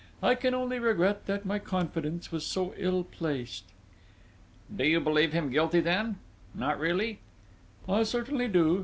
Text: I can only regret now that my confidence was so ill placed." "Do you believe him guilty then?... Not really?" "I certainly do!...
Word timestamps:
I 0.23 0.33
can 0.33 0.55
only 0.55 0.79
regret 0.79 1.17
now 1.27 1.35
that 1.35 1.45
my 1.45 1.59
confidence 1.59 2.31
was 2.31 2.43
so 2.43 2.73
ill 2.75 3.03
placed." 3.03 3.65
"Do 4.75 4.83
you 4.83 4.99
believe 4.99 5.31
him 5.31 5.51
guilty 5.51 5.79
then?... 5.79 6.17
Not 6.55 6.79
really?" 6.79 7.19
"I 7.87 8.01
certainly 8.01 8.47
do!... 8.47 8.79